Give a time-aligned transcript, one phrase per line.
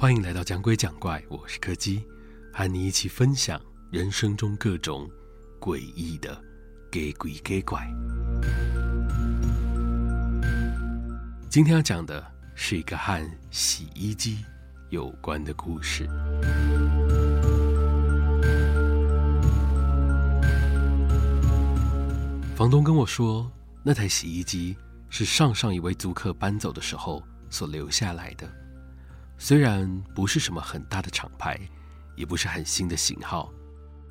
[0.00, 2.04] 欢迎来到讲鬼讲怪，我是柯基，
[2.52, 3.60] 和你一起分享
[3.90, 5.10] 人生中各种
[5.58, 6.40] 诡异的
[6.88, 7.84] 给鬼给怪。
[11.50, 12.24] 今天要讲的
[12.54, 14.38] 是一个和洗衣机
[14.90, 16.06] 有关的故事。
[22.54, 23.50] 房东跟我说，
[23.82, 24.76] 那台洗衣机
[25.10, 27.20] 是上上一位租客搬走的时候
[27.50, 28.48] 所留下来的。
[29.40, 31.58] 虽然不是什么很大的厂牌，
[32.16, 33.52] 也不是很新的型号，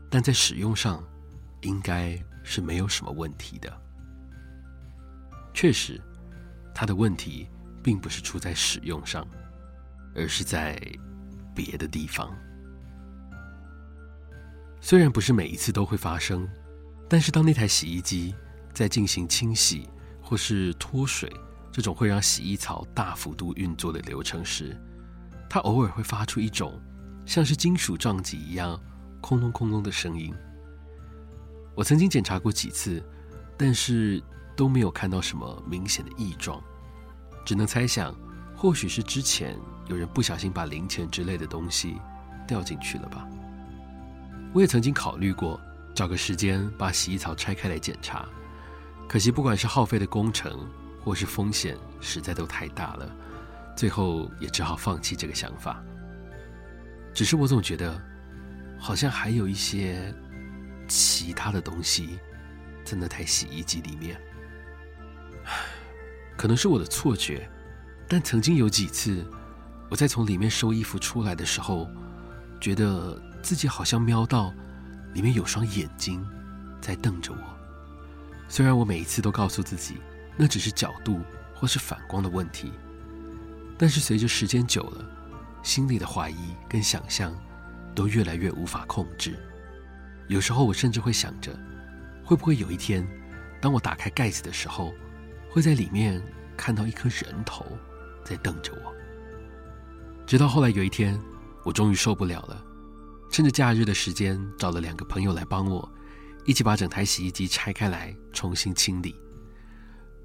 [0.09, 1.03] 但在使用上
[1.61, 3.81] 应该是没有什么问题的。
[5.53, 6.01] 确实，
[6.73, 7.49] 它的问题
[7.83, 9.27] 并不是出在使用上，
[10.15, 10.79] 而是在
[11.53, 12.33] 别的地方。
[14.79, 16.47] 虽然不是每一次都会发生，
[17.09, 18.33] 但是当那台洗衣机
[18.73, 19.89] 在进行清洗
[20.21, 21.29] 或是脱水
[21.69, 24.79] 这种会让洗衣槽大幅度运作的流程时，
[25.49, 26.79] 它偶尔会发出一种
[27.25, 28.79] 像是金属撞击一样
[29.21, 30.33] “空隆空隆”的声音。
[31.75, 33.03] 我曾经检查过几次，
[33.57, 34.21] 但是
[34.55, 36.61] 都没有看到什么明显的异状，
[37.45, 38.15] 只能猜想，
[38.55, 41.97] 或许是之前有人不小心把零钱之类的东西
[42.47, 43.27] 掉进去了吧。
[44.53, 45.59] 我也曾经考虑过
[45.93, 48.27] 找个时间把洗衣槽拆开来检查，
[49.07, 50.67] 可惜不管是耗费的工程
[51.03, 53.15] 或是风险，实在都太大了。
[53.77, 55.81] 最后也只好放弃这个想法。
[57.13, 58.01] 只是我总觉得，
[58.79, 60.13] 好像还有一些
[60.87, 62.19] 其他的东西
[62.83, 64.19] 在那台洗衣机里面。
[66.35, 67.47] 可能是我的错觉，
[68.07, 69.23] 但曾经有几次，
[69.89, 71.87] 我在从里面收衣服出来的时候，
[72.59, 74.51] 觉得自己好像瞄到
[75.13, 76.27] 里面有双眼睛
[76.81, 77.39] 在瞪着我。
[78.49, 79.97] 虽然我每一次都告诉自己，
[80.35, 81.21] 那只是角度
[81.53, 82.71] 或是反光的问题。
[83.77, 85.05] 但是随着时间久了，
[85.61, 87.35] 心里的怀疑跟想象
[87.93, 89.37] 都越来越无法控制。
[90.27, 91.57] 有时候我甚至会想着，
[92.23, 93.07] 会不会有一天，
[93.61, 94.93] 当我打开盖子的时候，
[95.49, 96.21] 会在里面
[96.57, 97.65] 看到一颗人头
[98.25, 98.93] 在瞪着我。
[100.25, 101.19] 直到后来有一天，
[101.63, 102.61] 我终于受不了了，
[103.31, 105.89] 趁着假日的时间，找了两个朋友来帮我，
[106.45, 109.15] 一起把整台洗衣机拆开来重新清理。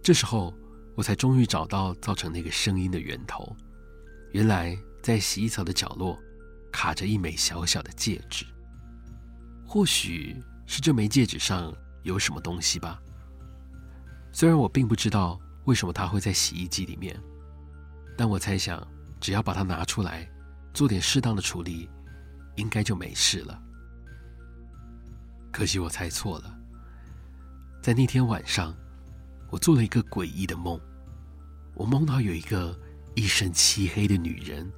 [0.03, 0.53] 这时候，
[0.95, 3.57] 我才终于找到造成那个声音的源头，
[4.33, 6.19] 原来在洗衣槽的角落
[6.71, 8.45] 卡着一枚小小的戒指。
[9.67, 10.37] 或许
[10.67, 13.01] 是这枚戒指上有什么东西吧。
[14.33, 17.19] 虽然我并不知道为什么它会在洗衣机里面，
[18.17, 18.87] 但我猜想
[19.19, 20.31] 只要把它拿出来，
[20.75, 21.89] 做点适当的处理，
[22.57, 23.59] 应该就没事了。
[25.51, 26.59] 可惜我猜错了，
[27.83, 28.77] 在那天晚上。
[29.53, 30.81] 我做了一个诡异的梦，
[31.75, 32.75] 我梦到有一个
[33.15, 34.73] 一身漆黑的女人，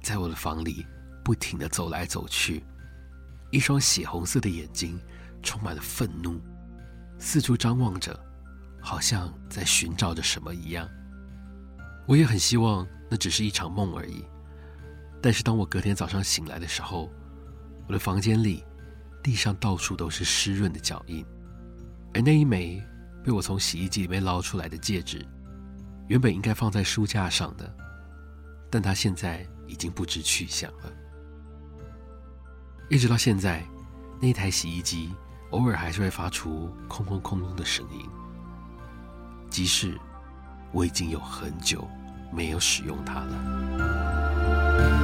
[0.00, 0.86] 在我的房里
[1.22, 2.64] 不停地走来走去，
[3.50, 4.98] 一双血红色的眼睛
[5.42, 6.40] 充满了愤怒，
[7.18, 8.18] 四处张望着，
[8.80, 10.88] 好像在寻找着什么一样。
[12.06, 14.24] 我也很希望那只是一场梦而已，
[15.20, 17.12] 但是当我隔天早上醒来的时候，
[17.86, 18.64] 我的房间里
[19.22, 21.22] 地上到处都是湿润的脚印，
[22.14, 22.82] 而那一枚。
[23.24, 25.26] 被我从洗衣机里面捞出来的戒指，
[26.08, 27.74] 原本应该放在书架上的，
[28.70, 30.92] 但它现在已经不知去向了。
[32.90, 33.64] 一直到现在，
[34.20, 35.10] 那台洗衣机
[35.52, 38.06] 偶尔还是会发出“空空空空”的声音，
[39.48, 39.98] 即使
[40.70, 41.88] 我已经有很久
[42.30, 45.03] 没有使用它了。